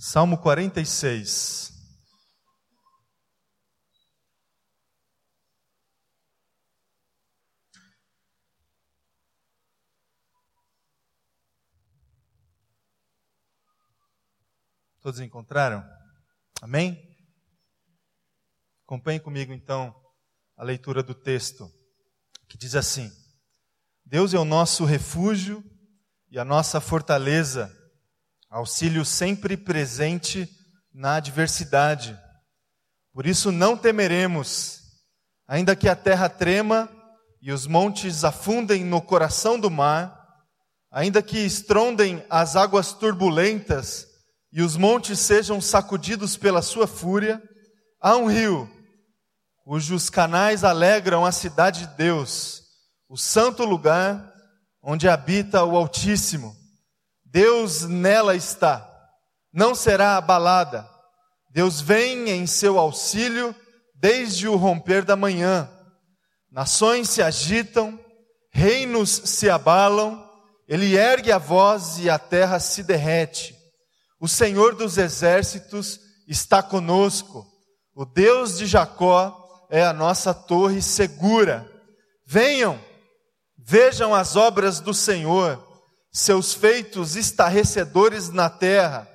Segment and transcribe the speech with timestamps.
[0.00, 1.72] Salmo 46.
[15.02, 15.84] Todos encontraram?
[16.62, 16.96] Amém?
[18.84, 19.92] Acompanhe comigo então
[20.56, 21.68] a leitura do texto,
[22.48, 23.10] que diz assim:
[24.04, 25.60] Deus é o nosso refúgio
[26.30, 27.77] e a nossa fortaleza
[28.50, 30.48] auxílio sempre presente
[30.92, 32.18] na adversidade.
[33.12, 34.80] Por isso não temeremos,
[35.46, 36.88] ainda que a terra trema
[37.40, 40.16] e os montes afundem no coração do mar,
[40.90, 44.06] ainda que estrondem as águas turbulentas
[44.52, 47.42] e os montes sejam sacudidos pela sua fúria,
[48.00, 48.68] há um rio
[49.68, 52.62] cujos canais alegram a cidade de Deus,
[53.06, 54.32] o santo lugar
[54.82, 56.56] onde habita o Altíssimo.
[57.30, 58.88] Deus nela está,
[59.52, 60.88] não será abalada.
[61.50, 63.54] Deus vem em seu auxílio
[63.94, 65.68] desde o romper da manhã.
[66.50, 67.98] Nações se agitam,
[68.50, 70.26] reinos se abalam,
[70.66, 73.54] ele ergue a voz e a terra se derrete.
[74.18, 77.46] O Senhor dos exércitos está conosco.
[77.94, 81.70] O Deus de Jacó é a nossa torre segura.
[82.26, 82.80] Venham,
[83.56, 85.67] vejam as obras do Senhor
[86.12, 89.08] seus feitos estarrecedores na terra.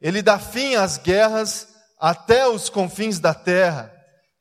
[0.00, 1.68] Ele dá fim às guerras
[1.98, 3.92] até os confins da terra.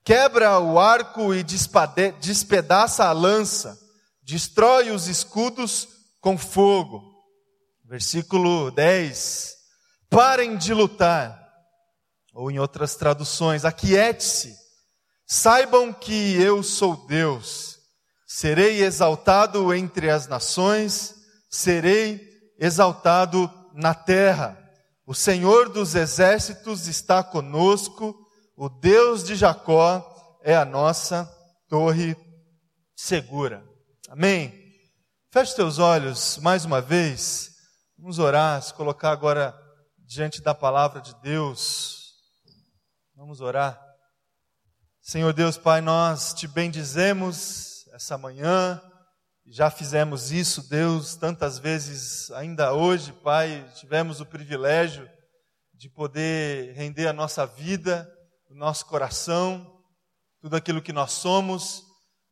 [0.04, 3.78] Quebra o arco e despedaça a lança.
[4.24, 5.88] Destrói os escudos
[6.20, 7.04] com fogo.
[7.86, 9.56] Versículo 10.
[10.10, 11.40] Parem de lutar.
[12.34, 14.56] Ou em outras traduções, aquiete-se.
[15.28, 17.78] Saibam que eu sou Deus.
[18.26, 21.21] Serei exaltado entre as nações
[21.52, 22.20] serei
[22.58, 24.58] exaltado na terra.
[25.06, 28.16] O Senhor dos exércitos está conosco,
[28.56, 30.08] o Deus de Jacó
[30.42, 31.30] é a nossa
[31.68, 32.16] torre
[32.96, 33.64] segura.
[34.09, 34.53] Amém?
[35.31, 37.52] Feche teus olhos mais uma vez.
[37.98, 39.56] Vamos orar, se colocar agora
[39.98, 42.16] diante da palavra de Deus.
[43.16, 43.80] Vamos orar.
[45.02, 48.81] Senhor Deus, Pai, nós te bendizemos essa manhã
[49.53, 55.09] já fizemos isso, Deus, tantas vezes, ainda hoje, Pai, tivemos o privilégio
[55.73, 58.09] de poder render a nossa vida,
[58.50, 59.69] o nosso coração,
[60.39, 61.84] tudo aquilo que nós somos,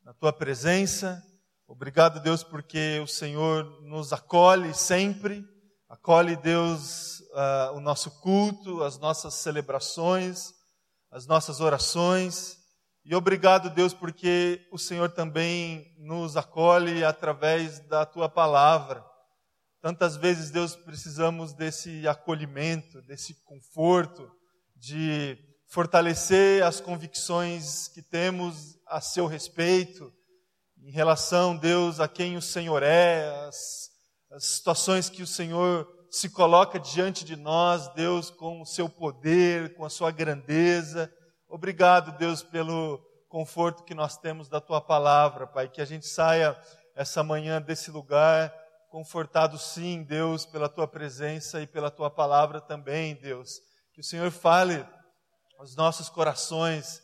[0.02, 1.22] na Tua presença.
[1.68, 5.44] Obrigado, Deus, porque o Senhor nos acolhe sempre,
[5.90, 10.53] acolhe, Deus, uh, o nosso culto, as nossas celebrações,
[11.12, 12.59] as nossas orações.
[13.12, 19.03] E obrigado, Deus, porque o Senhor também nos acolhe através da tua palavra.
[19.81, 24.30] Tantas vezes, Deus, precisamos desse acolhimento, desse conforto,
[24.75, 25.36] de
[25.68, 30.14] fortalecer as convicções que temos a seu respeito,
[30.78, 33.90] em relação, Deus, a quem o Senhor é, as,
[34.34, 39.74] as situações que o Senhor se coloca diante de nós, Deus, com o seu poder,
[39.74, 41.12] com a sua grandeza
[41.52, 45.68] Obrigado, Deus, pelo conforto que nós temos da tua palavra, Pai.
[45.68, 46.56] Que a gente saia
[46.96, 48.54] essa manhã desse lugar
[48.92, 53.60] confortado, sim, Deus, pela tua presença e pela tua palavra também, Deus.
[53.94, 54.86] Que o Senhor fale
[55.58, 57.02] aos nossos corações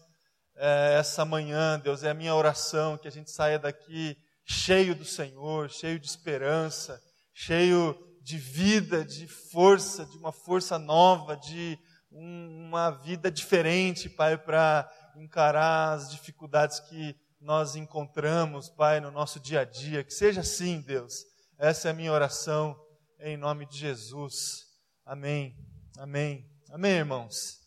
[0.56, 2.04] é, essa manhã, Deus.
[2.04, 7.02] É a minha oração que a gente saia daqui cheio do Senhor, cheio de esperança,
[7.34, 11.80] cheio de vida, de força, de uma força nova, de
[12.18, 19.62] uma vida diferente, Pai, para encarar as dificuldades que nós encontramos, Pai, no nosso dia
[19.62, 20.02] a dia.
[20.02, 21.26] Que seja assim, Deus.
[21.58, 22.80] Essa é a minha oração,
[23.20, 24.64] em nome de Jesus.
[25.06, 25.58] Amém.
[25.98, 26.50] Amém.
[26.72, 27.60] Amém, irmãos.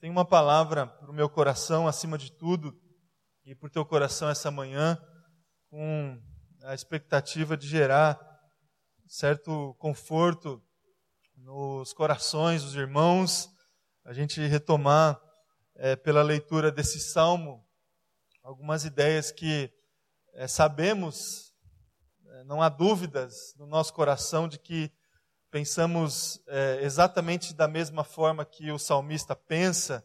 [0.00, 2.74] Tem uma palavra para o meu coração, acima de tudo,
[3.44, 4.98] e para o teu coração essa manhã,
[5.68, 6.18] com
[6.64, 8.18] a expectativa de gerar
[9.06, 10.62] certo conforto
[11.36, 13.57] nos corações dos irmãos
[14.08, 15.20] a gente retomar
[15.74, 17.62] é, pela leitura desse salmo
[18.42, 19.70] algumas ideias que
[20.32, 21.54] é, sabemos,
[22.26, 24.90] é, não há dúvidas no nosso coração de que
[25.50, 30.02] pensamos é, exatamente da mesma forma que o salmista pensa,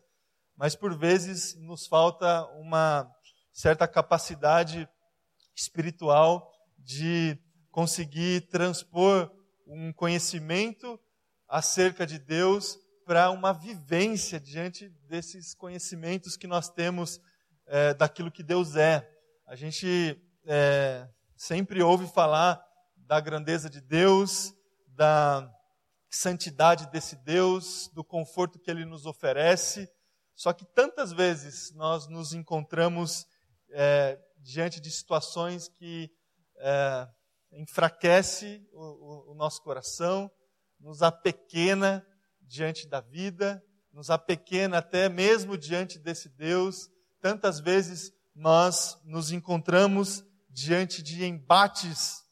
[0.58, 3.10] mas por vezes nos falta uma
[3.54, 4.86] certa capacidade
[5.56, 7.38] espiritual de
[7.72, 9.32] conseguir transpor
[9.66, 11.00] um conhecimento
[11.48, 17.20] acerca de Deus para uma vivência diante desses conhecimentos que nós temos
[17.66, 19.08] é, daquilo que Deus é.
[19.46, 22.64] A gente é, sempre ouve falar
[22.96, 24.54] da grandeza de Deus,
[24.88, 25.50] da
[26.10, 29.90] santidade desse Deus, do conforto que ele nos oferece.
[30.36, 33.26] Só que tantas vezes nós nos encontramos
[33.72, 36.10] é, diante de situações que
[36.58, 37.08] é,
[37.52, 40.32] enfraquece o, o, o nosso coração,
[40.80, 42.06] nos apequena
[42.54, 46.88] diante da vida, nos apequena até mesmo diante desse Deus.
[47.20, 52.24] Tantas vezes nós nos encontramos diante de embates,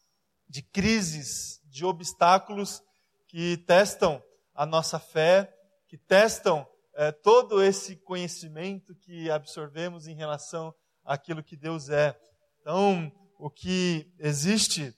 [0.48, 2.84] de crises, de obstáculos
[3.28, 4.22] que testam
[4.54, 5.52] a nossa fé,
[5.88, 10.72] que testam é, todo esse conhecimento que absorvemos em relação
[11.04, 12.16] àquilo que Deus é.
[12.60, 14.96] Então, o que existe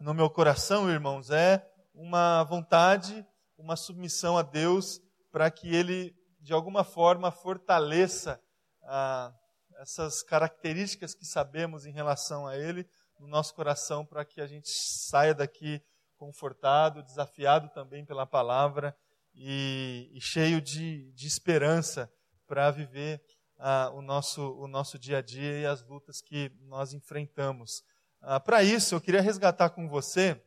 [0.00, 1.62] no meu coração, irmãos, é
[1.92, 3.22] uma vontade,
[3.58, 5.00] uma submissão a Deus
[5.30, 8.40] para que Ele, de alguma forma, fortaleça
[8.82, 9.32] ah,
[9.78, 12.88] essas características que sabemos em relação a Ele
[13.18, 15.82] no nosso coração, para que a gente saia daqui
[16.16, 18.96] confortado, desafiado também pela palavra
[19.34, 22.10] e, e cheio de, de esperança
[22.46, 23.22] para viver
[23.58, 27.82] ah, o, nosso, o nosso dia a dia e as lutas que nós enfrentamos.
[28.20, 30.40] Ah, para isso, eu queria resgatar com você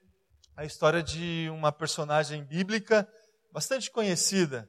[0.60, 3.08] a história de uma personagem bíblica
[3.50, 4.68] bastante conhecida,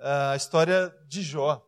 [0.00, 1.64] a história de Jó.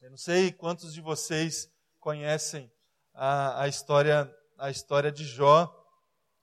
[0.00, 1.68] Eu não sei quantos de vocês
[1.98, 2.70] conhecem
[3.12, 5.68] a, a, história, a história de Jó,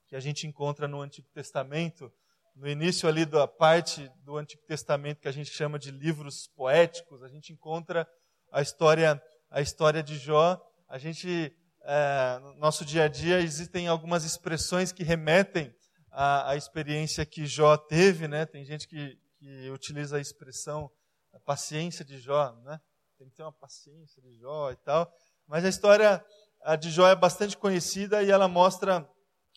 [0.09, 2.11] que a gente encontra no Antigo Testamento,
[2.57, 7.23] no início ali da parte do Antigo Testamento que a gente chama de livros poéticos,
[7.23, 8.05] a gente encontra
[8.51, 10.61] a história, a história de Jó.
[10.89, 15.73] A gente, é, no nosso dia a dia, existem algumas expressões que remetem
[16.13, 18.45] à, à experiência que Jó teve, né?
[18.45, 20.89] Tem gente que, que utiliza a expressão
[21.33, 22.79] a paciência de Jó, né?
[23.17, 25.11] tem que ter uma paciência de Jó e tal.
[25.47, 26.23] Mas a história
[26.79, 29.07] de Jó é bastante conhecida e ela mostra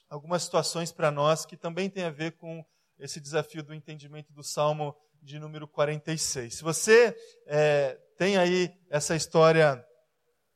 [0.08, 2.64] algumas situações para nós que também tem a ver com
[2.99, 6.55] esse desafio do entendimento do Salmo de número 46.
[6.55, 7.14] Se você
[7.47, 9.85] é, tem aí essa história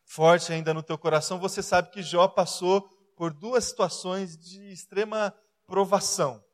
[0.05, 5.35] forte ainda no teu coração, você sabe que Jó passou por duas situações de extrema
[5.70, 6.44] provação.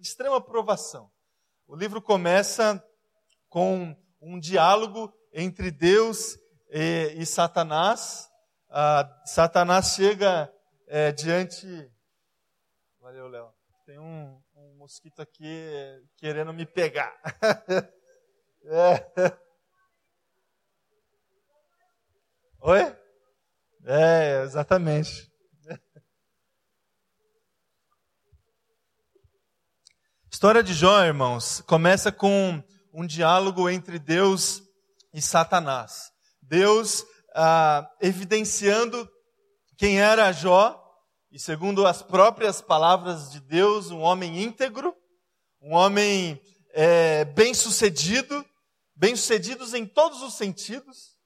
[0.00, 1.12] Extrema provação.
[1.66, 2.82] O livro começa
[3.50, 6.38] com um diálogo entre Deus
[6.70, 8.30] e, e Satanás.
[8.70, 10.50] Ah, Satanás chega
[10.88, 11.66] é, diante.
[12.98, 13.52] Valeu, Léo.
[13.84, 15.70] Tem um, um, mosquito aqui
[16.16, 17.14] querendo me pegar.
[18.64, 19.38] é.
[22.62, 22.96] Oi?
[23.84, 25.33] É, exatamente.
[30.34, 32.60] História de Jó, irmãos, começa com
[32.92, 34.64] um diálogo entre Deus
[35.12, 36.10] e Satanás.
[36.42, 39.08] Deus ah, evidenciando
[39.78, 40.76] quem era Jó,
[41.30, 44.92] e segundo as próprias palavras de Deus, um homem íntegro,
[45.62, 48.44] um homem é, bem-sucedido,
[48.96, 51.16] bem-sucedidos em todos os sentidos,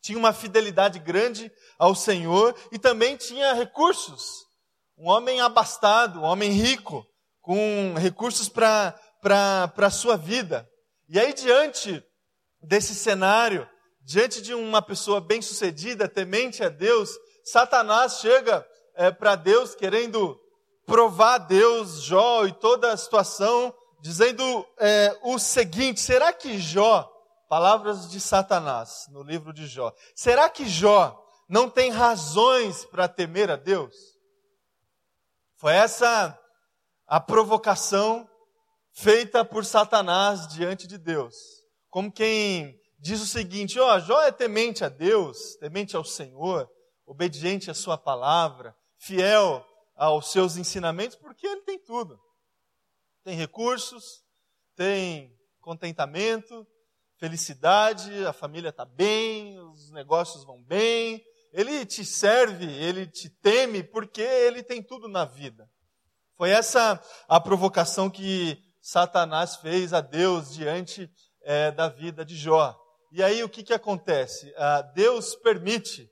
[0.00, 4.24] tinha uma fidelidade grande ao Senhor e também tinha recursos.
[4.96, 7.06] Um homem abastado, um homem rico,
[7.44, 8.98] com recursos para
[9.76, 10.68] a sua vida.
[11.06, 12.02] E aí, diante
[12.60, 13.68] desse cenário,
[14.02, 17.10] diante de uma pessoa bem-sucedida, temente a Deus,
[17.44, 20.40] Satanás chega é, para Deus querendo
[20.86, 27.12] provar Deus, Jó e toda a situação, dizendo é, o seguinte: será que Jó,
[27.46, 33.50] palavras de Satanás no livro de Jó, será que Jó não tem razões para temer
[33.50, 33.94] a Deus?
[35.56, 36.38] Foi essa
[37.14, 38.28] a provocação
[38.92, 44.82] feita por Satanás diante de Deus como quem diz o seguinte: ó, Jó é temente
[44.82, 46.68] a Deus, temente ao Senhor,
[47.06, 52.18] obediente à Sua palavra, fiel aos seus ensinamentos, porque ele tem tudo.
[53.22, 54.24] Tem recursos,
[54.74, 56.66] tem contentamento,
[57.16, 61.24] felicidade, a família está bem, os negócios vão bem.
[61.52, 65.70] Ele te serve, ele te teme, porque ele tem tudo na vida.
[66.36, 71.08] Foi essa a provocação que Satanás fez a Deus diante
[71.42, 72.76] é, da vida de Jó.
[73.12, 74.52] E aí o que, que acontece?
[74.56, 76.10] Ah, Deus permite,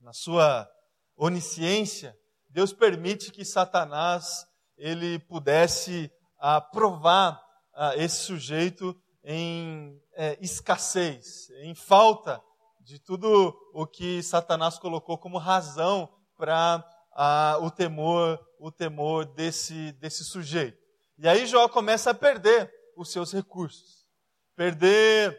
[0.00, 0.66] na sua
[1.14, 2.16] onisciência,
[2.48, 4.46] Deus permite que Satanás
[4.78, 7.38] ele pudesse ah, provar
[7.74, 12.42] ah, esse sujeito em é, escassez, em falta
[12.80, 19.92] de tudo o que Satanás colocou como razão para ah, o temor, o temor desse,
[19.92, 20.78] desse sujeito.
[21.18, 24.02] E aí Jó começa a perder os seus recursos
[24.56, 25.38] perder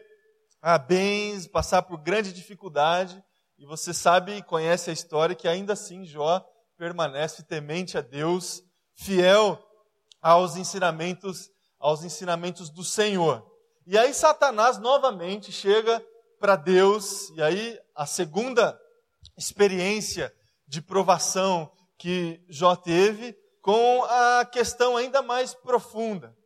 [0.60, 3.22] ah, bens, passar por grande dificuldade.
[3.58, 6.44] E você sabe e conhece a história que ainda assim Jó
[6.76, 8.62] permanece temente a Deus,
[8.94, 9.58] fiel
[10.20, 13.44] aos ensinamentos, aos ensinamentos do Senhor.
[13.86, 16.04] E aí Satanás novamente chega
[16.40, 18.78] para Deus, e aí a segunda
[19.38, 20.34] experiência
[20.74, 26.36] de provação que Jó teve com a questão ainda mais profunda,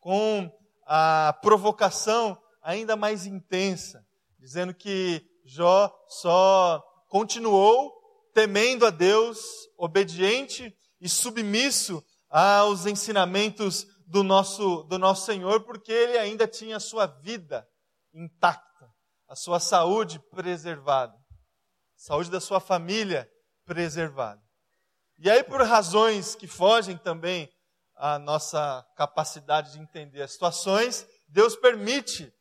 [0.00, 0.50] com
[0.86, 4.02] a provocação ainda mais intensa,
[4.38, 7.92] dizendo que Jó só continuou
[8.32, 9.38] temendo a Deus,
[9.76, 16.80] obediente e submisso aos ensinamentos do nosso, do nosso Senhor, porque ele ainda tinha a
[16.80, 17.66] sua vida
[18.14, 18.88] intacta,
[19.28, 21.18] a sua saúde preservada, a
[21.98, 23.28] saúde da sua família
[23.70, 24.42] preservada.
[25.16, 27.48] E aí, por razões que fogem também
[27.94, 32.34] à nossa capacidade de entender as situações, Deus permite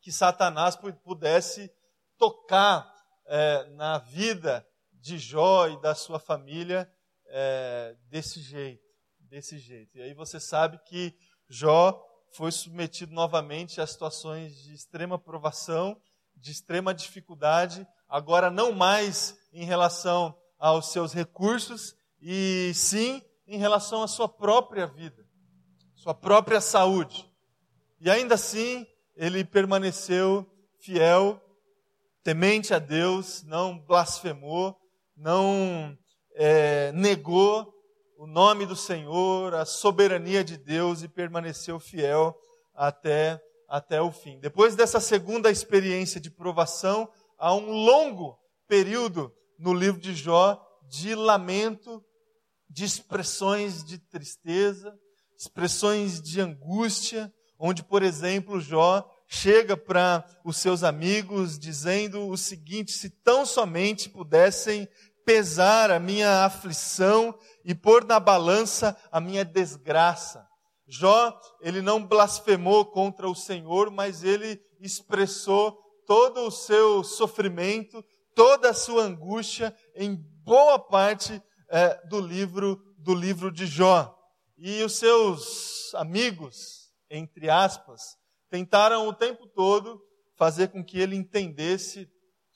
[0.00, 0.74] que Satanás
[1.04, 1.70] pudesse
[2.16, 2.90] tocar
[3.26, 6.90] é, na vida de Jó e da sua família
[7.26, 8.82] é, desse jeito,
[9.20, 9.98] desse jeito.
[9.98, 11.14] E aí você sabe que
[11.50, 12.02] Jó
[12.34, 16.00] foi submetido novamente a situações de extrema provação,
[16.34, 24.00] de extrema dificuldade, agora não mais em relação aos seus recursos, e sim em relação
[24.00, 25.26] à sua própria vida,
[25.96, 27.28] sua própria saúde.
[28.00, 31.42] E ainda assim, ele permaneceu fiel,
[32.22, 34.78] temente a Deus, não blasfemou,
[35.16, 35.98] não
[36.36, 37.74] é, negou
[38.16, 42.38] o nome do Senhor, a soberania de Deus e permaneceu fiel
[42.72, 44.38] até, até o fim.
[44.38, 48.38] Depois dessa segunda experiência de provação, há um longo
[48.68, 52.04] período no livro de Jó de lamento,
[52.68, 54.92] de expressões de tristeza,
[55.38, 62.92] expressões de angústia, onde, por exemplo, Jó chega para os seus amigos dizendo o seguinte:
[62.92, 64.86] se tão somente pudessem
[65.24, 70.46] pesar a minha aflição e pôr na balança a minha desgraça.
[70.86, 78.70] Jó, ele não blasfemou contra o Senhor, mas ele expressou todo o seu sofrimento, toda
[78.70, 84.16] a sua angústia em boa parte é, do livro do livro de Jó.
[84.56, 88.16] E os seus amigos, entre aspas,
[88.48, 90.00] tentaram o tempo todo
[90.36, 92.08] fazer com que ele entendesse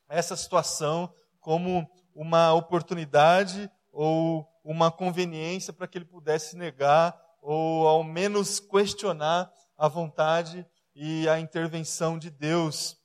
[0.08, 8.04] essa situação como uma oportunidade ou uma conveniência para que ele pudesse negar ou ao
[8.04, 12.96] menos questionar a vontade e a intervenção de Deus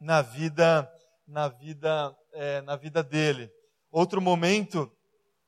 [0.00, 0.90] na vida
[1.28, 3.50] na vida é, na vida dele.
[3.90, 4.90] Outro momento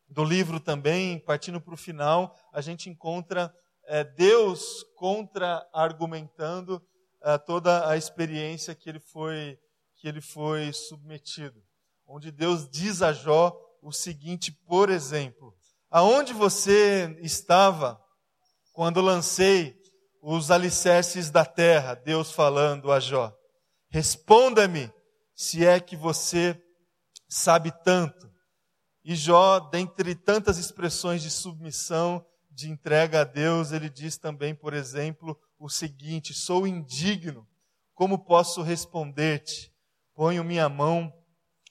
[0.09, 3.53] do livro também, partindo para o final, a gente encontra
[3.87, 6.83] é, Deus contra-argumentando
[7.23, 9.59] é, toda a experiência que ele foi
[9.97, 11.63] que ele foi submetido.
[12.07, 15.55] Onde Deus diz a Jó o seguinte, por exemplo:
[15.91, 18.01] Aonde você estava
[18.73, 19.77] quando lancei
[20.23, 21.95] os alicerces da terra?
[21.95, 23.33] Deus falando a Jó.
[23.91, 24.91] Responda-me,
[25.41, 26.63] se é que você
[27.27, 28.31] sabe tanto.
[29.03, 34.75] E Jó, dentre tantas expressões de submissão, de entrega a Deus, ele diz também, por
[34.75, 37.49] exemplo, o seguinte: Sou indigno,
[37.95, 39.73] como posso responder-te?
[40.15, 41.11] Ponho minha mão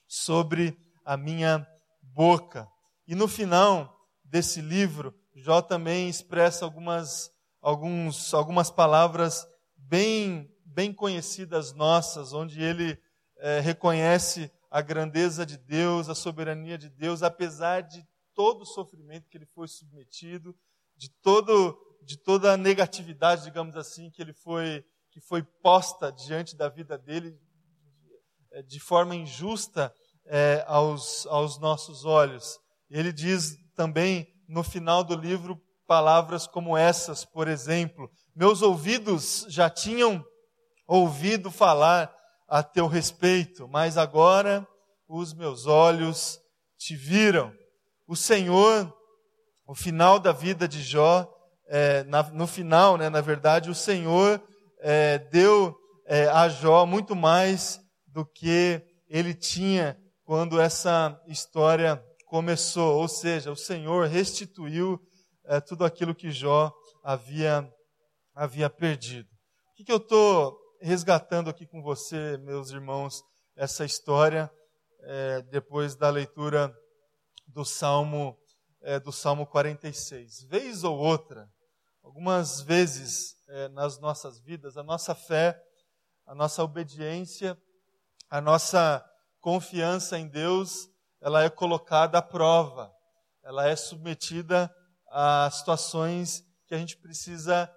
[0.08, 1.64] sobre a minha
[2.02, 2.66] boca.
[3.06, 7.30] E no final desse livro, Jó também expressa algumas,
[7.62, 9.46] alguns, algumas palavras
[9.76, 12.98] bem, bem conhecidas nossas, onde ele
[13.40, 19.28] é, reconhece a grandeza de Deus, a soberania de Deus, apesar de todo o sofrimento
[19.28, 20.54] que ele foi submetido,
[20.96, 26.56] de todo de toda a negatividade, digamos assim, que ele foi que foi posta diante
[26.56, 27.38] da vida dele
[28.66, 29.92] de forma injusta
[30.26, 32.58] é, aos, aos nossos olhos.
[32.88, 39.68] Ele diz também no final do livro palavras como essas, por exemplo: Meus ouvidos já
[39.68, 40.24] tinham
[40.86, 42.14] ouvido falar
[42.50, 44.66] a teu respeito, mas agora
[45.08, 46.40] os meus olhos
[46.76, 47.54] te viram.
[48.08, 48.92] O Senhor,
[49.64, 51.32] o final da vida de Jó,
[51.68, 54.42] é, na, no final, né, na verdade, o Senhor
[54.80, 55.76] é, deu
[56.06, 62.96] é, a Jó muito mais do que ele tinha quando essa história começou.
[62.96, 65.00] Ou seja, o Senhor restituiu
[65.44, 66.72] é, tudo aquilo que Jó
[67.04, 67.72] havia,
[68.34, 69.28] havia perdido.
[69.72, 73.22] O que, que eu estou resgatando aqui com você, meus irmãos,
[73.54, 74.50] essa história
[75.00, 76.74] é, depois da leitura
[77.46, 78.38] do Salmo
[78.82, 80.44] é, do Salmo 46.
[80.44, 81.50] Vez ou outra,
[82.02, 85.60] algumas vezes é, nas nossas vidas, a nossa fé,
[86.26, 87.60] a nossa obediência,
[88.30, 89.04] a nossa
[89.40, 90.88] confiança em Deus,
[91.20, 92.90] ela é colocada à prova,
[93.42, 94.74] ela é submetida
[95.10, 97.70] a situações que a gente precisa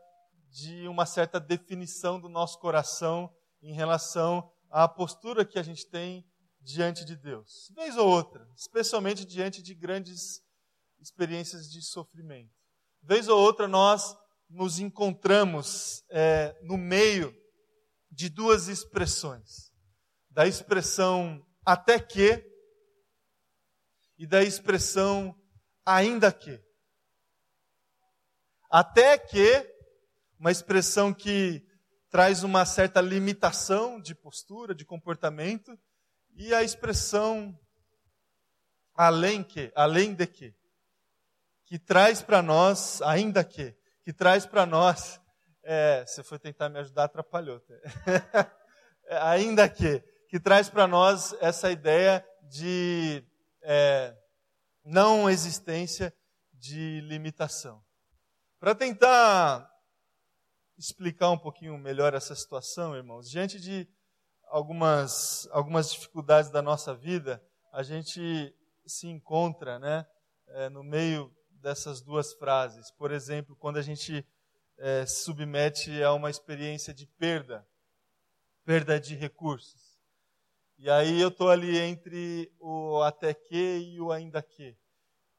[0.54, 6.24] de uma certa definição do nosso coração em relação à postura que a gente tem
[6.62, 7.72] diante de Deus.
[7.76, 10.44] Vez ou outra, especialmente diante de grandes
[11.00, 12.54] experiências de sofrimento.
[13.02, 14.16] Vez ou outra nós
[14.48, 17.36] nos encontramos é, no meio
[18.12, 19.72] de duas expressões.
[20.30, 22.48] Da expressão até que
[24.20, 25.36] e da expressão
[25.84, 26.64] ainda que.
[28.74, 29.73] Até que,
[30.44, 31.66] uma expressão que
[32.10, 35.80] traz uma certa limitação de postura, de comportamento,
[36.36, 37.58] e a expressão
[38.94, 40.54] além que, além de que,
[41.64, 43.74] que traz para nós, ainda que,
[44.04, 45.18] que traz para nós,
[45.64, 47.62] é, você foi tentar me ajudar, atrapalhou.
[49.06, 53.22] É, ainda que, que traz para nós essa ideia de
[53.62, 54.16] é,
[54.82, 56.14] não existência
[56.54, 57.84] de limitação.
[58.62, 59.73] Para tentar
[60.84, 63.88] explicar um pouquinho melhor essa situação, irmãos, diante de
[64.48, 68.54] algumas, algumas dificuldades da nossa vida, a gente
[68.86, 70.06] se encontra né,
[70.48, 72.92] é, no meio dessas duas frases.
[72.92, 74.28] Por exemplo, quando a gente
[74.78, 77.66] é, se submete a uma experiência de perda,
[78.66, 79.98] perda de recursos.
[80.78, 84.78] E aí eu estou ali entre o até que e o ainda que.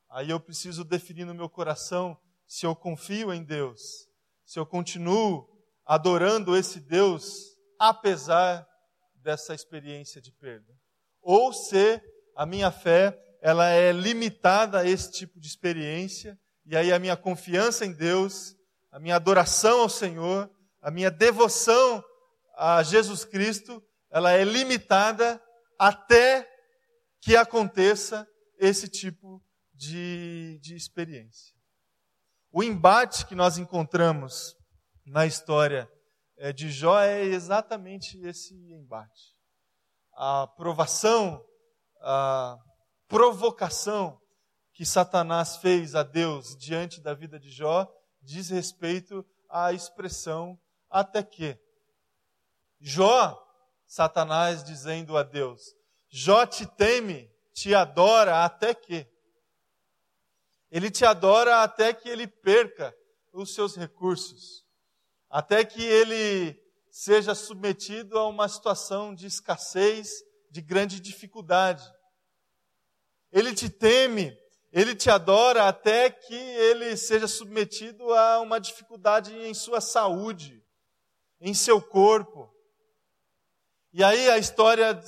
[0.08, 4.08] Aí eu preciso definir no meu coração se eu confio em Deus,
[4.44, 5.48] se eu continuo
[5.86, 8.66] adorando esse Deus apesar
[9.16, 10.72] dessa experiência de perda,
[11.20, 12.00] ou se
[12.36, 17.16] a minha fé ela é limitada a esse tipo de experiência e aí a minha
[17.16, 18.56] confiança em Deus,
[18.90, 22.02] a minha adoração ao Senhor, a minha devoção
[22.56, 25.42] a Jesus Cristo, ela é limitada
[25.78, 26.48] até
[27.20, 28.26] que aconteça
[28.58, 31.53] esse tipo de, de experiência.
[32.56, 34.56] O embate que nós encontramos
[35.04, 35.90] na história
[36.36, 39.34] eh, de Jó é exatamente esse embate.
[40.12, 41.44] A provação,
[42.00, 42.56] a
[43.08, 44.20] provocação
[44.72, 50.56] que Satanás fez a Deus diante da vida de Jó diz respeito à expressão
[50.88, 51.58] até que.
[52.78, 53.36] Jó,
[53.84, 55.60] Satanás dizendo a Deus:
[56.08, 59.12] Jó te teme, te adora até que.
[60.74, 62.92] Ele te adora até que ele perca
[63.32, 64.66] os seus recursos,
[65.30, 66.60] até que ele
[66.90, 70.10] seja submetido a uma situação de escassez,
[70.50, 71.88] de grande dificuldade.
[73.30, 74.36] Ele te teme,
[74.72, 80.60] ele te adora até que ele seja submetido a uma dificuldade em sua saúde,
[81.40, 82.52] em seu corpo.
[83.92, 85.00] E aí a história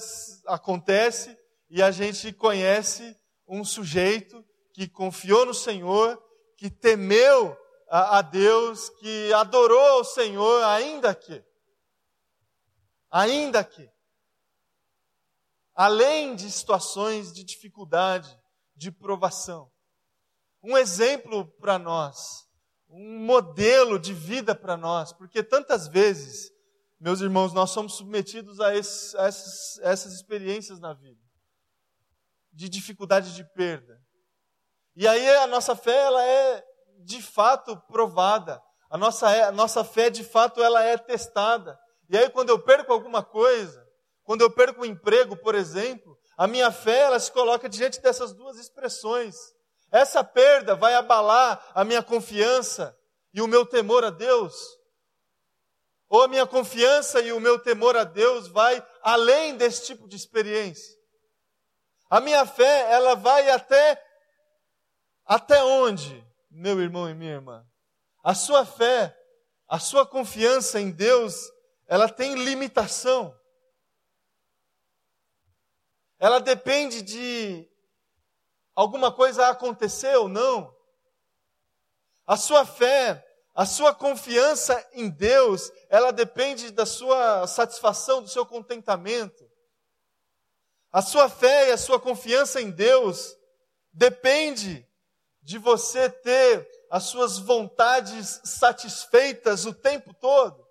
[0.47, 1.37] acontece
[1.69, 6.23] e a gente conhece um sujeito que confiou no Senhor,
[6.55, 7.57] que temeu
[7.89, 11.43] a, a Deus, que adorou ao Senhor, ainda que,
[13.11, 13.91] ainda que,
[15.75, 18.39] além de situações de dificuldade,
[18.75, 19.73] de provação.
[20.63, 22.47] Um exemplo para nós,
[22.87, 26.53] um modelo de vida para nós, porque tantas vezes,
[27.01, 31.23] meus irmãos, nós somos submetidos a, a essas, essas experiências na vida,
[32.53, 34.05] de dificuldade de perda,
[34.97, 36.65] e aí a nossa fé ela é
[37.05, 38.61] de fato provada.
[38.89, 41.79] A nossa, a nossa fé de fato ela é testada.
[42.09, 43.87] E aí quando eu perco alguma coisa,
[44.25, 48.33] quando eu perco um emprego, por exemplo, a minha fé ela se coloca diante dessas
[48.33, 49.37] duas expressões.
[49.93, 52.97] Essa perda vai abalar a minha confiança
[53.35, 54.55] e o meu temor a Deus.
[56.09, 60.17] Ou a minha confiança e o meu temor a Deus vai além desse tipo de
[60.17, 60.97] experiência.
[62.09, 64.01] A minha fé, ela vai até
[65.27, 67.67] até onde, meu irmão e minha irmã?
[68.23, 69.17] A sua fé,
[69.69, 71.35] a sua confiança em Deus,
[71.87, 73.37] ela tem limitação.
[76.19, 77.69] Ela depende de
[78.75, 80.75] alguma coisa acontecer ou não.
[82.25, 88.47] A sua fé, a sua confiança em Deus, ela depende da sua satisfação, do seu
[88.47, 89.45] contentamento.
[90.93, 93.37] A sua fé e a sua confiança em Deus
[93.93, 94.87] depende
[95.47, 100.67] de você ter as suas vontades satisfeitas o tempo todo.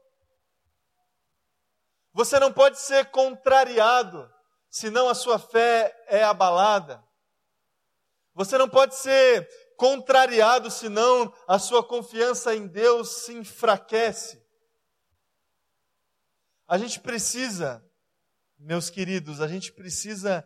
[2.11, 4.29] Você não pode ser contrariado,
[4.69, 7.01] senão a sua fé é abalada.
[8.33, 14.45] Você não pode ser contrariado, senão a sua confiança em Deus se enfraquece.
[16.67, 17.81] A gente precisa,
[18.59, 20.45] meus queridos, a gente precisa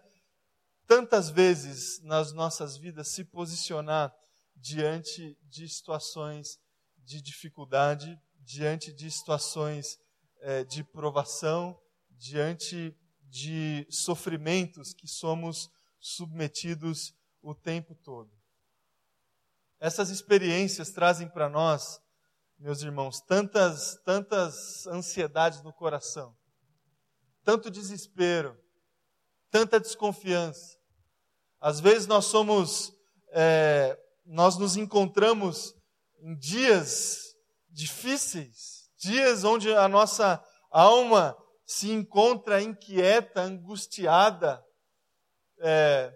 [0.86, 4.19] tantas vezes nas nossas vidas se posicionar
[4.60, 6.60] diante de situações
[6.98, 10.00] de dificuldade, diante de situações
[10.42, 11.80] é, de provação,
[12.12, 15.70] diante de sofrimentos que somos
[16.00, 18.32] submetidos o tempo todo.
[19.80, 22.02] Essas experiências trazem para nós,
[22.58, 26.36] meus irmãos, tantas, tantas ansiedades no coração,
[27.44, 28.58] tanto desespero,
[29.50, 30.78] tanta desconfiança.
[31.62, 32.94] Às vezes nós somos,
[33.30, 33.98] é,
[34.30, 35.74] nós nos encontramos
[36.22, 37.36] em dias
[37.68, 44.64] difíceis, dias onde a nossa alma se encontra inquieta, angustiada,
[45.62, 46.14] é,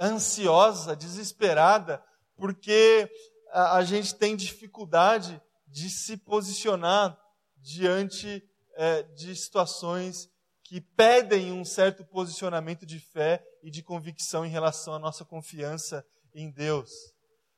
[0.00, 2.02] ansiosa, desesperada,
[2.36, 3.10] porque
[3.50, 7.18] a, a, gente tem dificuldade de se posicionar
[7.56, 8.40] diante
[8.76, 10.28] é, de situações
[10.62, 16.06] que pedem um certo posicionamento de fé e de convicção em relação à nossa confiança
[16.34, 16.90] em Deus.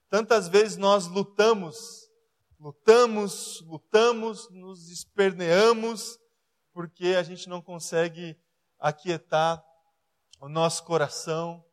[0.09, 2.11] Tantas vezes nós lutamos,
[2.59, 6.19] lutamos, lutamos, nos esperneamos,
[6.73, 8.37] porque a gente não consegue
[8.79, 9.65] aquietar
[10.41, 11.65] o nosso coração,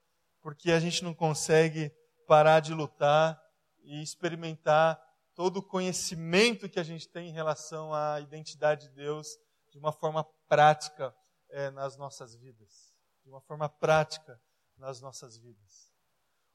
[0.41, 1.91] porque a gente não consegue
[2.27, 3.41] parar de lutar
[3.83, 5.01] e experimentar
[5.33, 9.27] todo o conhecimento que a gente tem em relação à identidade de Deus
[9.71, 11.15] de uma forma prática
[11.49, 12.93] é, nas nossas vidas.
[13.23, 14.39] De uma forma prática
[14.77, 15.86] nas nossas vidas.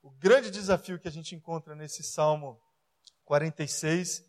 [0.02, 2.60] O grande desafio que a gente encontra nesse Salmo
[3.24, 4.24] 46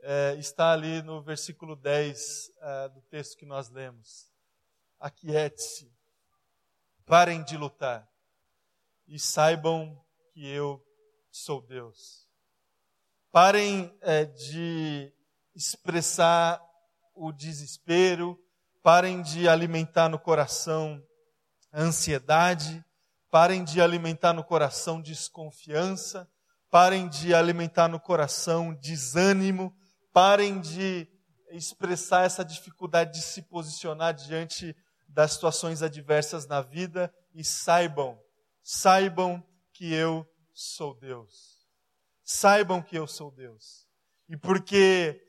[0.00, 4.30] é, está ali no versículo 10 é, do texto que nós lemos.
[5.00, 5.92] Aquiete-se,
[7.04, 8.08] parem de lutar
[9.08, 10.00] e saibam
[10.32, 10.80] que eu
[11.32, 12.28] sou Deus.
[13.32, 15.12] Parem é, de
[15.52, 16.64] expressar
[17.12, 18.40] o desespero,
[18.84, 21.04] parem de alimentar no coração
[21.74, 22.84] ansiedade,
[23.30, 26.28] parem de alimentar no coração desconfiança,
[26.70, 29.74] parem de alimentar no coração desânimo,
[30.12, 31.08] parem de
[31.50, 34.76] expressar essa dificuldade de se posicionar diante
[35.08, 38.18] das situações adversas na vida e saibam,
[38.62, 41.58] saibam que eu sou Deus.
[42.22, 43.88] Saibam que eu sou Deus.
[44.28, 45.22] E porque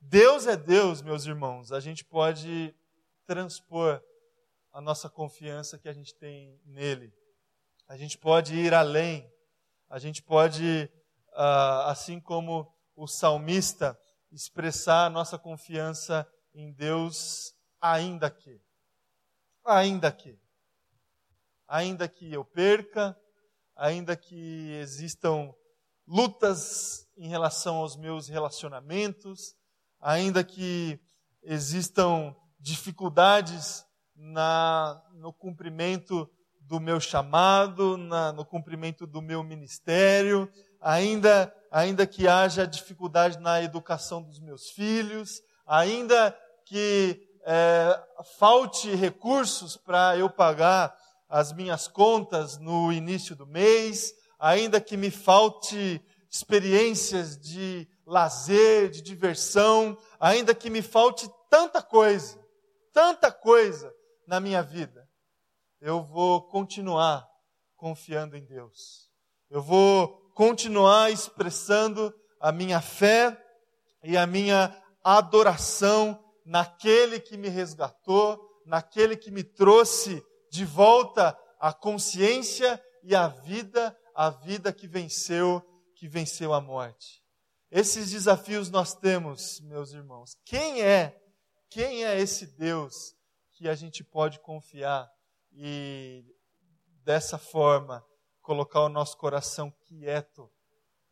[0.00, 2.74] Deus é Deus, meus irmãos, a gente pode
[3.24, 4.02] transpor
[4.72, 7.12] a nossa confiança que a gente tem nele.
[7.86, 9.30] A gente pode ir além.
[9.90, 10.90] A gente pode,
[11.34, 13.98] ah, assim como o salmista,
[14.32, 18.60] expressar nossa confiança em Deus, ainda que.
[19.64, 20.38] Ainda que.
[21.68, 23.16] Ainda que eu perca,
[23.76, 25.52] ainda que existam
[26.06, 29.56] lutas em relação aos meus relacionamentos,
[30.00, 30.98] ainda que
[31.42, 36.30] existam dificuldades na, no cumprimento
[36.66, 40.50] do meu chamado, na, no cumprimento do meu ministério,
[40.80, 48.02] ainda, ainda que haja dificuldade na educação dos meus filhos, ainda que é,
[48.38, 50.96] falte recursos para eu pagar
[51.28, 59.00] as minhas contas no início do mês, ainda que me falte experiências de lazer, de
[59.00, 62.38] diversão, ainda que me falte tanta coisa,
[62.92, 63.92] tanta coisa
[64.26, 65.03] na minha vida,
[65.84, 67.28] eu vou continuar
[67.76, 69.10] confiando em Deus.
[69.50, 73.38] Eu vou continuar expressando a minha fé
[74.02, 81.70] e a minha adoração naquele que me resgatou, naquele que me trouxe de volta à
[81.70, 85.62] consciência e à vida, a vida que venceu,
[85.96, 87.22] que venceu a morte.
[87.70, 90.34] Esses desafios nós temos, meus irmãos.
[90.46, 91.14] Quem é?
[91.68, 93.14] Quem é esse Deus
[93.52, 95.13] que a gente pode confiar
[95.54, 96.24] e
[97.04, 98.04] dessa forma
[98.42, 100.50] colocar o nosso coração quieto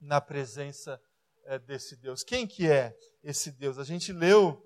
[0.01, 1.01] na presença
[1.45, 2.23] é, desse Deus?
[2.23, 3.79] Quem que é esse Deus?
[3.79, 4.63] A gente leu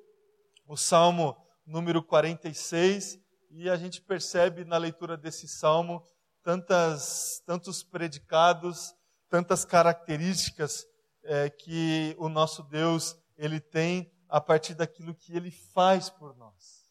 [0.66, 1.36] o Salmo
[1.66, 3.18] número 46
[3.50, 6.06] e a gente percebe na leitura desse salmo
[6.42, 8.94] tantas, tantos predicados,
[9.28, 10.86] tantas características
[11.24, 16.85] é, que o nosso Deus ele tem a partir daquilo que ele faz por nós.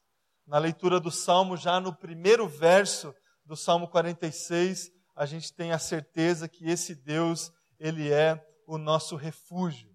[0.45, 5.79] Na leitura do Salmo, já no primeiro verso do Salmo 46, a gente tem a
[5.79, 9.89] certeza que esse Deus, ele é o nosso refúgio.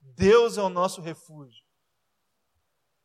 [0.00, 1.62] Deus é o nosso refúgio.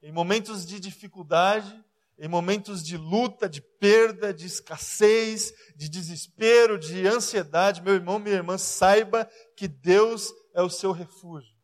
[0.01, 1.83] Em momentos de dificuldade,
[2.19, 8.35] em momentos de luta, de perda, de escassez, de desespero, de ansiedade, meu irmão, minha
[8.35, 11.55] irmã, saiba que Deus é o seu refúgio.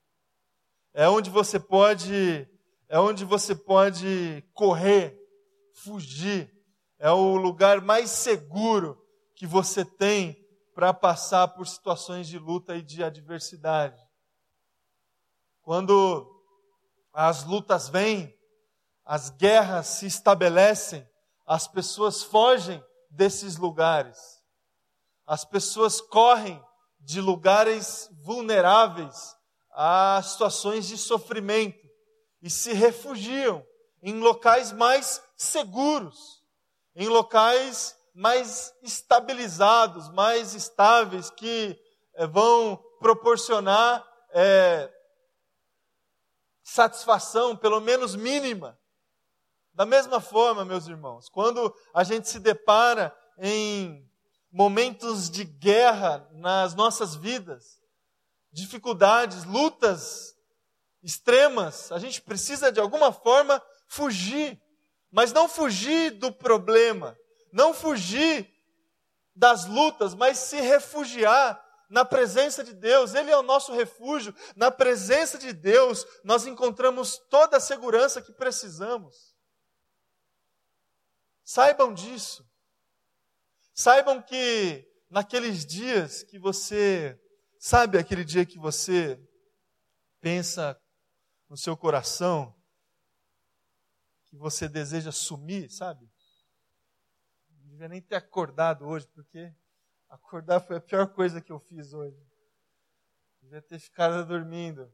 [0.93, 2.47] É onde você pode,
[2.93, 5.19] é onde você pode correr,
[5.73, 6.53] fugir.
[6.99, 9.03] É o lugar mais seguro
[9.35, 10.37] que você tem
[10.75, 13.99] para passar por situações de luta e de adversidade.
[15.63, 16.39] Quando
[17.11, 18.31] as lutas vêm,
[19.03, 21.03] as guerras se estabelecem,
[21.47, 22.79] as pessoas fogem
[23.09, 24.19] desses lugares.
[25.25, 26.63] As pessoas correm
[26.99, 29.35] de lugares vulneráveis
[29.71, 31.82] a situações de sofrimento
[32.43, 33.65] e se refugiam
[34.01, 36.43] em locais mais seguros,
[36.93, 41.79] em locais mais estabilizados, mais estáveis, que
[42.15, 44.91] é, vão proporcionar é,
[46.61, 48.77] satisfação, pelo menos mínima.
[49.73, 54.05] Da mesma forma, meus irmãos, quando a gente se depara em
[54.51, 57.79] momentos de guerra nas nossas vidas,
[58.51, 60.33] dificuldades, lutas
[61.03, 64.59] extremas, a gente precisa de alguma forma fugir,
[65.11, 67.17] mas não fugir do problema,
[67.51, 68.49] não fugir
[69.35, 74.33] das lutas, mas se refugiar na presença de Deus, Ele é o nosso refúgio.
[74.55, 79.35] Na presença de Deus, nós encontramos toda a segurança que precisamos.
[81.43, 82.43] Saibam disso.
[83.75, 87.19] Saibam que naqueles dias que você,
[87.59, 89.19] sabe aquele dia que você
[90.19, 90.79] pensa
[91.53, 92.51] no seu coração,
[94.25, 96.09] que você deseja sumir, sabe?
[97.61, 99.53] Não devia nem ter acordado hoje, porque
[100.13, 102.15] Acordar foi a pior coisa que eu fiz hoje.
[103.41, 104.93] Devia ter ficado dormindo.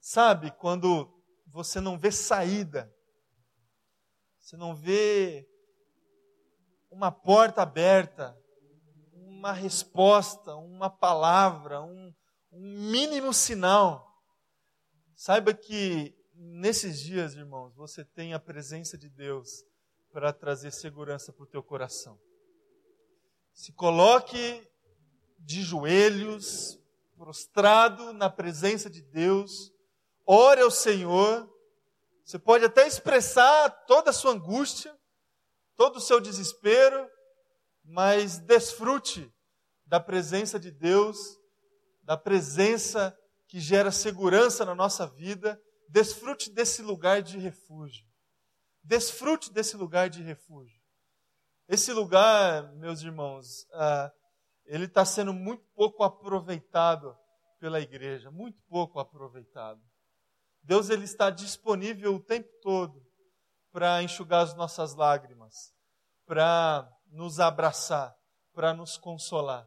[0.00, 2.90] Sabe, quando você não vê saída,
[4.38, 5.46] você não vê
[6.90, 8.34] uma porta aberta,
[9.12, 12.14] uma resposta, uma palavra, um,
[12.50, 14.13] um mínimo sinal.
[15.16, 19.64] Saiba que nesses dias, irmãos, você tem a presença de Deus
[20.12, 22.18] para trazer segurança para o teu coração.
[23.52, 24.66] Se coloque
[25.38, 26.80] de joelhos,
[27.16, 29.72] prostrado na presença de Deus,
[30.26, 31.48] ore ao Senhor.
[32.24, 34.98] Você pode até expressar toda a sua angústia,
[35.76, 37.08] todo o seu desespero,
[37.84, 39.32] mas desfrute
[39.86, 41.38] da presença de Deus,
[42.02, 43.16] da presença
[43.54, 45.62] que gera segurança na nossa vida.
[45.88, 48.04] Desfrute desse lugar de refúgio.
[48.82, 50.76] Desfrute desse lugar de refúgio.
[51.68, 54.10] Esse lugar, meus irmãos, uh,
[54.64, 57.16] ele está sendo muito pouco aproveitado
[57.60, 59.80] pela igreja, muito pouco aproveitado.
[60.60, 63.06] Deus ele está disponível o tempo todo
[63.70, 65.72] para enxugar as nossas lágrimas,
[66.26, 68.16] para nos abraçar,
[68.52, 69.64] para nos consolar.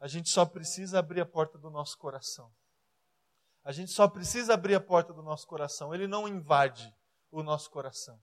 [0.00, 2.52] A gente só precisa abrir a porta do nosso coração.
[3.64, 5.94] A gente só precisa abrir a porta do nosso coração.
[5.94, 6.94] Ele não invade
[7.30, 8.20] o nosso coração.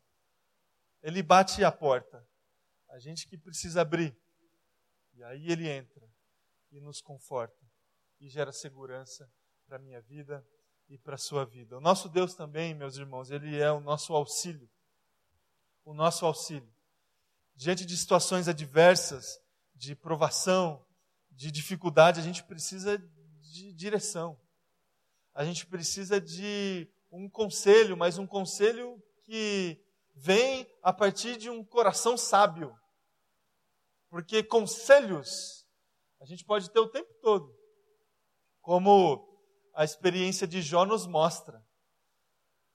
[1.02, 2.26] Ele bate a porta.
[2.90, 4.18] A gente que precisa abrir.
[5.14, 6.08] E aí ele entra
[6.72, 7.66] e nos conforta
[8.20, 9.30] e gera segurança
[9.68, 10.46] para a minha vida
[10.90, 11.78] e para a sua vida.
[11.78, 14.70] O nosso Deus também, meus irmãos, ele é o nosso auxílio.
[15.86, 16.72] O nosso auxílio.
[17.56, 19.40] Diante de situações adversas,
[19.76, 20.86] de provação,
[21.32, 24.40] de dificuldade, a gente precisa de direção.
[25.38, 29.80] A gente precisa de um conselho, mas um conselho que
[30.16, 32.76] vem a partir de um coração sábio.
[34.10, 35.64] Porque conselhos
[36.20, 37.56] a gente pode ter o tempo todo.
[38.62, 39.30] Como
[39.76, 41.64] a experiência de Jó nos mostra.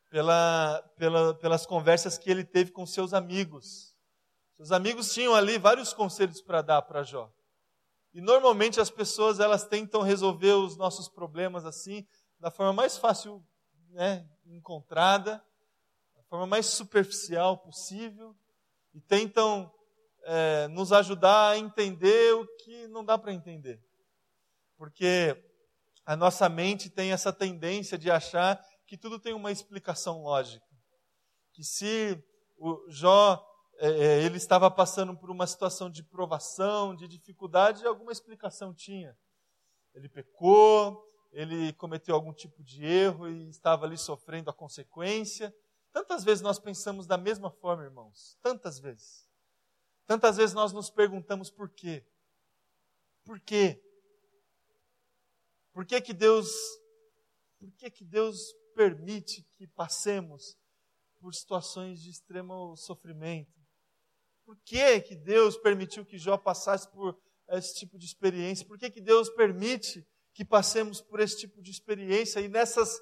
[0.08, 3.92] Pela, pela, pelas conversas que ele teve com seus amigos.
[4.54, 7.28] Seus amigos tinham ali vários conselhos para dar para Jó.
[8.14, 12.06] E normalmente as pessoas elas tentam resolver os nossos problemas assim,
[12.42, 13.40] da forma mais fácil
[13.90, 15.40] né, encontrada,
[16.16, 18.34] da forma mais superficial possível,
[18.92, 19.72] e tentam
[20.24, 23.80] é, nos ajudar a entender o que não dá para entender.
[24.76, 25.40] Porque
[26.04, 30.66] a nossa mente tem essa tendência de achar que tudo tem uma explicação lógica.
[31.52, 32.20] Que se
[32.58, 33.40] o Jó
[33.76, 39.16] é, é, ele estava passando por uma situação de provação, de dificuldade, alguma explicação tinha.
[39.94, 45.54] Ele pecou, ele cometeu algum tipo de erro e estava ali sofrendo a consequência.
[45.90, 48.38] Tantas vezes nós pensamos da mesma forma, irmãos.
[48.42, 49.26] Tantas vezes.
[50.06, 52.04] Tantas vezes nós nos perguntamos por quê?
[53.24, 53.82] Por quê?
[55.72, 56.50] Por que que Deus
[57.58, 60.56] por que que Deus permite que passemos
[61.20, 63.62] por situações de extremo sofrimento?
[64.44, 67.16] Por que que Deus permitiu que Jó passasse por
[67.50, 68.66] esse tipo de experiência?
[68.66, 73.00] Por que que Deus permite que passemos por esse tipo de experiência e nessas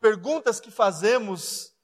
[0.00, 1.74] perguntas que fazemos,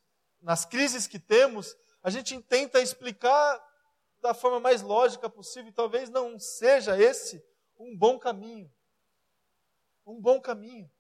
[0.41, 3.61] nas crises que temos, a gente tenta explicar
[4.21, 7.45] da forma mais lógica possível, e talvez não seja esse
[7.79, 8.73] um bom caminho.
[10.07, 10.91] Um bom caminho.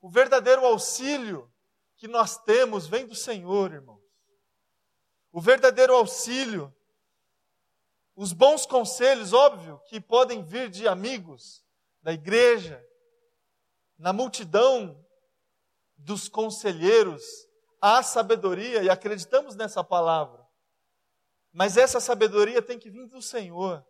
[0.00, 1.52] O verdadeiro auxílio
[1.96, 4.00] que nós temos vem do Senhor, irmãos.
[5.32, 6.74] O verdadeiro auxílio,
[8.14, 11.65] os bons conselhos, óbvio, que podem vir de amigos,
[12.06, 12.80] da igreja,
[13.98, 15.04] na multidão
[15.96, 17.24] dos conselheiros,
[17.82, 20.46] há sabedoria e acreditamos nessa palavra.
[21.52, 23.84] Mas essa sabedoria tem que vir do Senhor,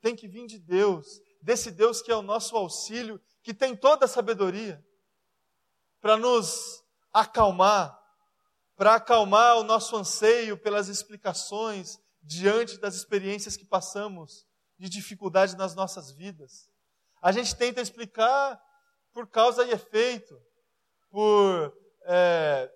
[0.00, 4.06] tem que vir de Deus, desse Deus que é o nosso auxílio, que tem toda
[4.06, 4.84] a sabedoria,
[6.00, 7.96] para nos acalmar,
[8.74, 14.44] para acalmar o nosso anseio pelas explicações diante das experiências que passamos
[14.76, 16.68] de dificuldade nas nossas vidas.
[17.20, 18.60] A gente tenta explicar
[19.12, 20.40] por causa e efeito,
[21.10, 22.70] por é,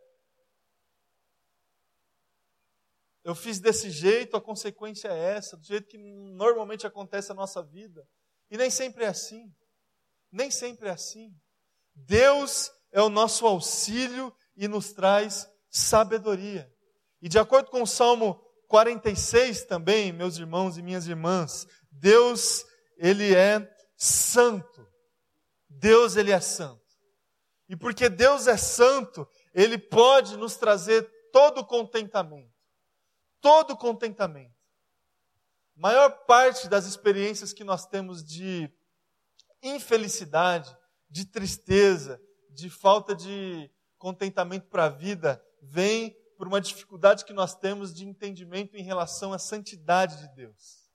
[3.25, 7.63] eu fiz desse jeito, a consequência é essa, do jeito que normalmente acontece na nossa
[7.63, 8.07] vida.
[8.51, 9.51] E nem sempre é assim.
[10.31, 11.35] Nem sempre é assim.
[11.95, 16.71] Deus é o nosso auxílio e nos traz sabedoria.
[17.23, 22.63] E de acordo com o Salmo 46 também, meus irmãos e minhas irmãs, Deus,
[22.99, 24.87] ele é santo.
[25.69, 26.83] Deus, ele é santo.
[27.69, 31.03] E porque Deus é santo, ele pode nos trazer
[31.33, 32.53] todo contentamento.
[33.41, 34.55] Todo contentamento.
[35.75, 38.71] Maior parte das experiências que nós temos de
[39.63, 40.77] infelicidade,
[41.11, 47.55] de tristeza, de falta de contentamento para a vida, vem por uma dificuldade que nós
[47.57, 50.91] temos de entendimento em relação à santidade de Deus.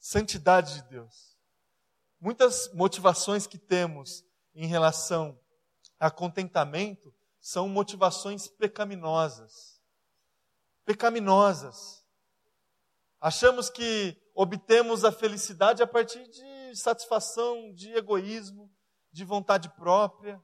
[0.00, 1.33] Santidade de Deus.
[2.24, 5.38] Muitas motivações que temos em relação
[6.00, 9.78] a contentamento são motivações pecaminosas.
[10.86, 12.02] Pecaminosas.
[13.20, 18.72] Achamos que obtemos a felicidade a partir de satisfação de egoísmo,
[19.12, 20.42] de vontade própria,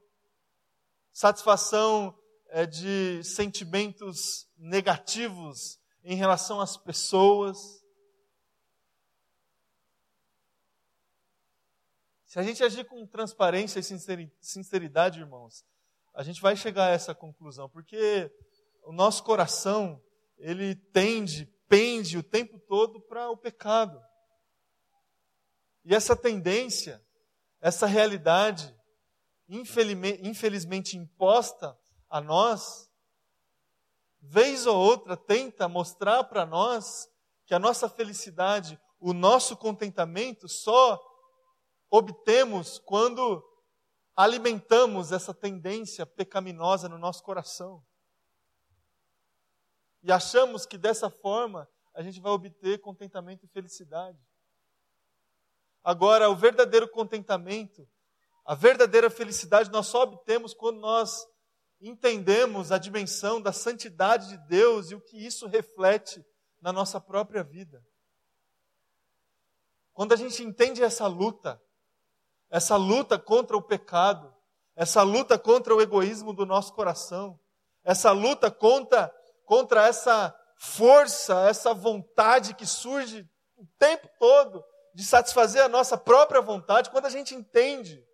[1.11, 2.15] satisfação
[2.49, 7.80] é, de sentimentos negativos em relação às pessoas.
[12.31, 15.65] Se a gente agir com transparência e sinceridade, irmãos,
[16.13, 18.31] a gente vai chegar a essa conclusão, porque
[18.83, 20.01] o nosso coração,
[20.37, 24.01] ele tende, pende o tempo todo para o pecado.
[25.83, 27.05] E essa tendência,
[27.59, 28.73] essa realidade,
[29.49, 31.77] infelizmente imposta
[32.09, 32.89] a nós,
[34.21, 37.09] vez ou outra tenta mostrar para nós
[37.45, 41.10] que a nossa felicidade, o nosso contentamento só
[41.91, 43.45] obtemos quando
[44.15, 47.85] alimentamos essa tendência pecaminosa no nosso coração.
[50.01, 54.17] E achamos que dessa forma a gente vai obter contentamento e felicidade.
[55.83, 57.87] Agora, o verdadeiro contentamento,
[58.45, 61.27] a verdadeira felicidade nós só obtemos quando nós
[61.81, 66.23] entendemos a dimensão da santidade de Deus e o que isso reflete
[66.61, 67.83] na nossa própria vida.
[69.91, 71.61] Quando a gente entende essa luta,
[72.51, 74.31] essa luta contra o pecado,
[74.75, 77.39] essa luta contra o egoísmo do nosso coração,
[77.83, 79.11] essa luta contra,
[79.45, 86.41] contra essa força, essa vontade que surge o tempo todo de satisfazer a nossa própria
[86.41, 88.05] vontade, quando a gente entende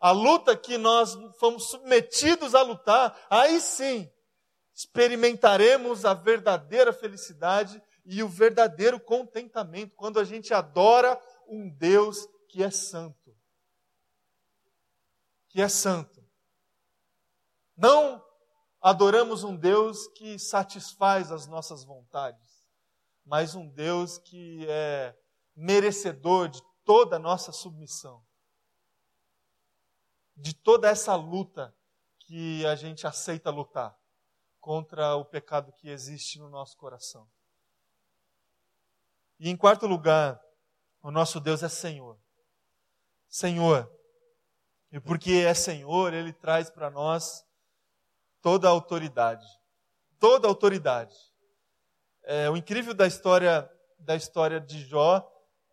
[0.00, 4.10] a luta que nós fomos submetidos a lutar, aí sim
[4.74, 12.62] experimentaremos a verdadeira felicidade e o verdadeiro contentamento quando a gente adora um Deus que
[12.62, 13.36] é santo.
[15.48, 16.24] Que é santo.
[17.76, 18.24] Não
[18.80, 22.68] adoramos um Deus que satisfaz as nossas vontades,
[23.26, 25.18] mas um Deus que é
[25.56, 28.24] merecedor de toda a nossa submissão
[30.36, 31.74] de toda essa luta
[32.18, 33.96] que a gente aceita lutar
[34.60, 37.28] contra o pecado que existe no nosso coração.
[39.38, 40.40] E em quarto lugar,
[41.00, 42.18] o nosso Deus é Senhor.
[43.34, 43.90] Senhor.
[44.92, 47.44] E porque é Senhor, Ele traz para nós
[48.40, 49.44] toda a autoridade.
[50.20, 51.16] Toda a autoridade.
[52.22, 53.68] É, o incrível da história
[53.98, 55.28] da história de Jó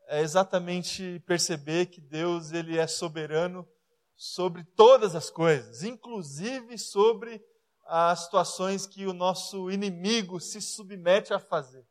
[0.07, 3.67] é exatamente perceber que Deus ele é soberano
[4.15, 7.45] sobre todas as coisas, inclusive sobre
[7.85, 11.85] as situações que o nosso inimigo se submete a fazer.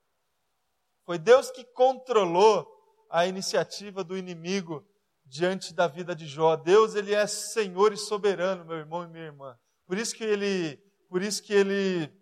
[1.05, 2.67] Foi Deus que controlou
[3.09, 4.85] a iniciativa do inimigo
[5.31, 6.57] diante da vida de Jó.
[6.57, 9.57] Deus, ele é Senhor e soberano, meu irmão e minha irmã.
[9.87, 10.77] Por isso que ele,
[11.09, 12.13] por isso que ele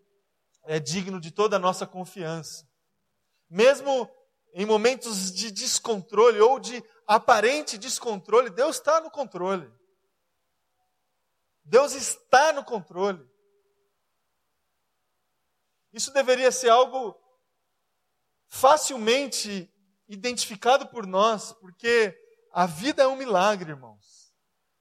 [0.65, 2.69] é digno de toda a nossa confiança.
[3.49, 4.09] Mesmo
[4.53, 9.73] em momentos de descontrole ou de aparente descontrole, Deus está no controle.
[11.65, 13.27] Deus está no controle.
[15.95, 17.19] Isso deveria ser algo
[18.49, 19.73] facilmente
[20.07, 22.15] identificado por nós, porque
[22.59, 24.35] a vida é um milagre, irmãos.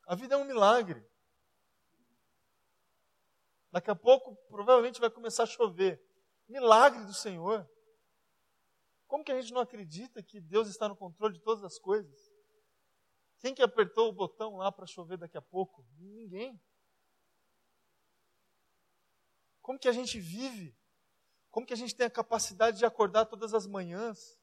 [0.07, 1.07] A vida é um milagre.
[3.71, 6.03] Daqui a pouco, provavelmente, vai começar a chover.
[6.47, 7.69] Milagre do Senhor.
[9.05, 12.19] Como que a gente não acredita que Deus está no controle de todas as coisas?
[13.37, 15.85] Quem que apertou o botão lá para chover daqui a pouco?
[15.99, 16.59] Ninguém.
[19.61, 20.75] Como que a gente vive?
[21.51, 24.35] Como que a gente tem a capacidade de acordar todas as manhãs?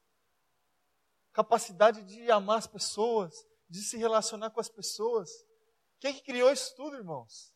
[1.34, 3.34] Capacidade de amar as pessoas,
[3.68, 5.28] de se relacionar com as pessoas.
[6.00, 7.52] Quem que criou isso tudo, irmãos?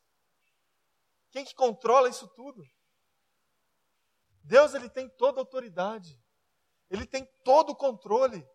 [1.31, 2.62] Quem que controla isso tudo?
[4.43, 6.20] Deus ele tem toda a autoridade.
[6.91, 8.47] Ele tem todo o controle.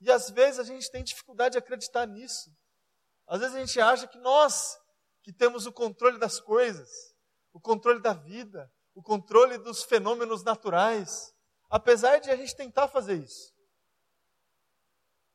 [0.00, 2.50] E às vezes a gente tem dificuldade de acreditar nisso.
[3.26, 4.76] Às vezes a gente acha que nós
[5.22, 7.14] que temos o controle das coisas,
[7.52, 11.32] o controle da vida, o controle dos fenômenos naturais,
[11.70, 13.51] apesar de a gente tentar fazer isso.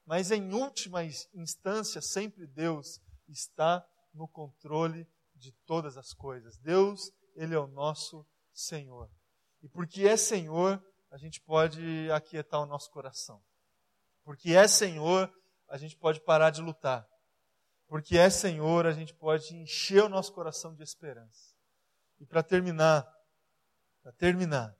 [0.07, 1.03] Mas em última
[1.33, 5.05] instância, sempre Deus está no controle
[5.35, 6.57] de todas as coisas.
[6.59, 9.11] Deus, Ele é o nosso Senhor.
[9.61, 10.81] E porque é Senhor,
[11.11, 13.43] a gente pode aquietar o nosso coração.
[14.23, 15.29] Porque é Senhor,
[15.67, 17.05] a gente pode parar de lutar.
[17.85, 21.53] Porque é Senhor, a gente pode encher o nosso coração de esperança.
[22.17, 23.05] E para terminar,
[24.01, 24.73] para terminar,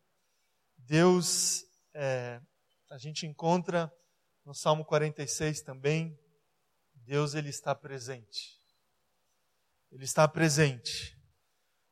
[0.78, 2.40] Deus, é,
[2.90, 3.94] a gente encontra
[4.48, 6.18] no Salmo 46 também,
[6.96, 8.58] Deus ele está presente.
[9.92, 11.20] Ele está presente.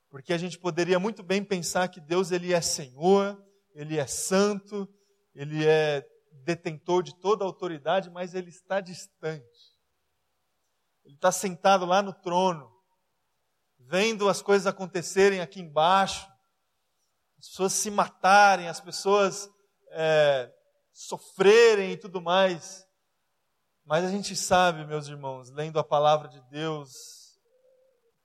[0.10, 3.38] Porque a gente poderia muito bem pensar que Deus ele é Senhor,
[3.74, 4.88] ele é santo,
[5.34, 6.08] ele é
[6.46, 9.76] detentor de toda a autoridade, mas ele está distante.
[11.04, 12.72] Ele está sentado lá no trono,
[13.78, 16.26] vendo as coisas acontecerem aqui embaixo,
[17.38, 19.50] as pessoas se matarem, as pessoas
[19.92, 20.50] é,
[20.96, 22.88] sofrerem e tudo mais.
[23.84, 27.38] Mas a gente sabe, meus irmãos, lendo a palavra de Deus,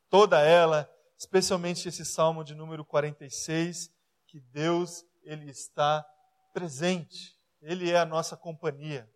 [0.08, 3.92] toda ela, especialmente esse salmo de número 46,
[4.26, 6.06] que Deus, Ele está
[6.54, 7.36] presente.
[7.60, 9.10] Ele é a nossa companhia.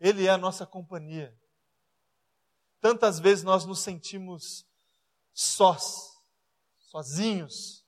[0.00, 1.36] Ele é a nossa companhia.
[2.80, 4.64] Tantas vezes nós nos sentimos
[5.34, 6.22] sós,
[6.78, 7.84] sozinhos,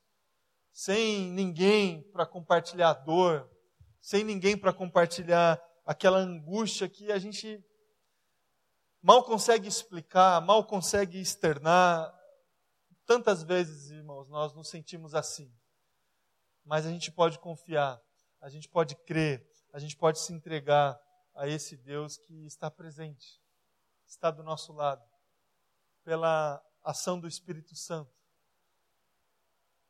[0.72, 3.48] sem ninguém para compartilhar a dor,
[4.00, 7.62] sem ninguém para compartilhar aquela angústia que a gente
[9.02, 12.14] mal consegue explicar, mal consegue externar.
[13.06, 15.52] Tantas vezes, irmãos, nós nos sentimos assim.
[16.64, 18.00] Mas a gente pode confiar
[18.40, 20.98] a gente pode crer, a gente pode se entregar
[21.34, 23.40] a esse Deus que está presente,
[24.06, 25.04] está do nosso lado,
[26.02, 28.10] pela ação do Espírito Santo,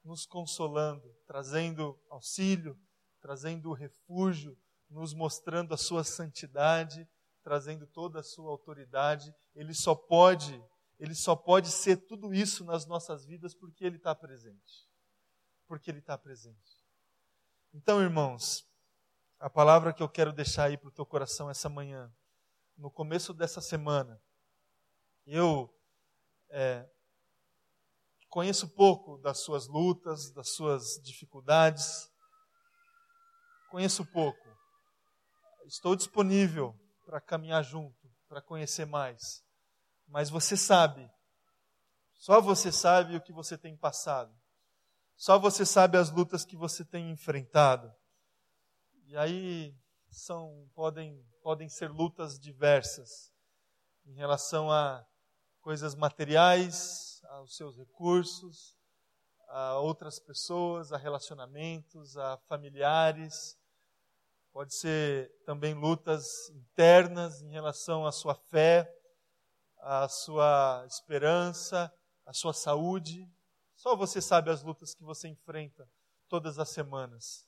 [0.03, 2.77] nos consolando, trazendo auxílio,
[3.21, 4.57] trazendo refúgio,
[4.89, 7.09] nos mostrando a sua santidade,
[7.43, 9.35] trazendo toda a sua autoridade.
[9.55, 10.63] Ele só pode,
[10.99, 14.89] ele só pode ser tudo isso nas nossas vidas porque ele está presente.
[15.67, 16.81] Porque ele está presente.
[17.73, 18.67] Então, irmãos,
[19.39, 22.13] a palavra que eu quero deixar aí para o teu coração essa manhã,
[22.77, 24.21] no começo dessa semana,
[25.27, 25.73] eu
[26.49, 26.89] é,
[28.29, 32.10] conheço pouco das suas lutas, das suas dificuldades,
[33.71, 34.49] conheço pouco.
[35.67, 36.75] Estou disponível
[37.07, 39.45] para caminhar junto, para conhecer mais.
[40.07, 41.09] Mas você sabe,
[42.15, 44.35] só você sabe o que você tem passado.
[45.17, 47.93] Só você sabe as lutas que você tem enfrentado.
[49.07, 49.75] E aí
[50.11, 53.33] são podem podem ser lutas diversas
[54.07, 55.07] em relação a
[55.61, 58.77] coisas materiais, aos seus recursos,
[59.49, 63.59] a outras pessoas, a relacionamentos, a familiares.
[64.53, 68.93] Pode ser também lutas internas em relação à sua fé,
[69.79, 71.93] à sua esperança,
[72.27, 73.31] à sua saúde.
[73.77, 75.89] Só você sabe as lutas que você enfrenta
[76.29, 77.47] todas as semanas.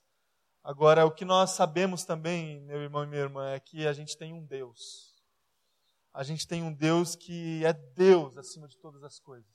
[0.62, 4.16] Agora, o que nós sabemos também, meu irmão e minha irmã, é que a gente
[4.16, 5.12] tem um Deus.
[6.14, 9.50] A gente tem um Deus que é Deus acima de todas as coisas.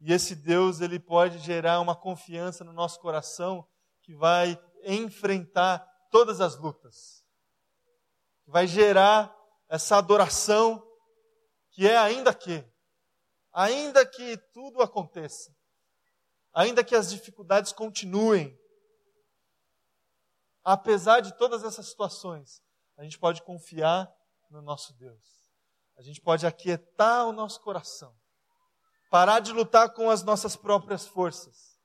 [0.00, 3.68] E esse Deus, ele pode gerar uma confiança no nosso coração
[4.00, 7.24] que vai enfrentar todas as lutas.
[8.46, 9.34] Vai gerar
[9.68, 10.80] essa adoração
[11.72, 12.64] que é ainda que,
[13.52, 15.52] ainda que tudo aconteça,
[16.52, 18.56] ainda que as dificuldades continuem,
[20.62, 22.62] apesar de todas essas situações,
[22.96, 24.08] a gente pode confiar
[24.50, 25.42] no nosso Deus.
[25.96, 28.14] A gente pode aquietar o nosso coração
[29.12, 31.78] parar de lutar com as nossas próprias forças,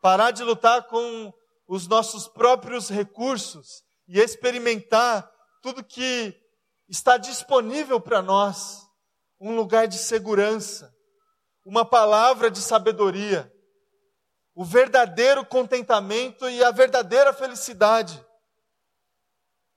[0.00, 1.34] parar de lutar com
[1.68, 5.30] os nossos próprios recursos e experimentar
[5.62, 6.34] tudo que
[6.88, 8.88] está disponível para nós
[9.38, 10.92] um lugar de segurança,
[11.64, 13.52] uma palavra de sabedoria,
[14.54, 18.24] o verdadeiro contentamento e a verdadeira felicidade.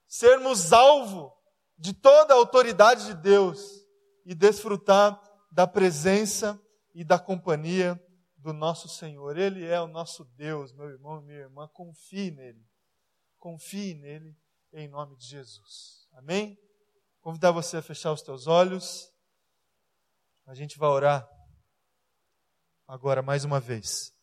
[0.07, 1.31] Sermos alvo
[1.77, 3.61] de toda a autoridade de Deus
[4.25, 5.21] e desfrutar
[5.51, 6.59] da presença
[6.95, 8.01] e da companhia
[8.41, 9.37] do nosso Senhor.
[9.37, 11.67] Ele é o nosso Deus, meu irmão e minha irmã.
[11.67, 12.65] Confie nele.
[13.37, 14.35] Confie nele
[14.73, 16.07] em nome de Jesus.
[16.13, 16.57] Amém?
[17.21, 19.11] Convidar você a fechar os teus olhos.
[20.45, 21.29] A gente vai orar
[22.87, 24.13] agora mais uma vez.